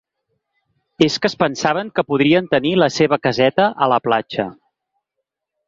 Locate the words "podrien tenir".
2.13-2.73